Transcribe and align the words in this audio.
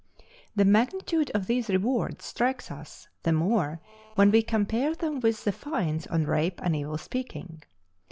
The 0.55 0.65
magnitude 0.65 1.29
of 1.35 1.45
these 1.45 1.69
rewards 1.69 2.25
strikes 2.25 2.71
us 2.71 3.07
the 3.21 3.31
more 3.31 3.81
when 4.15 4.31
we 4.31 4.41
compare 4.41 4.95
them 4.95 5.19
with 5.19 5.43
the 5.43 5.51
fines 5.51 6.07
on 6.07 6.25
rape 6.25 6.59
and 6.63 6.75
evil 6.75 6.97
speaking. 6.97 7.61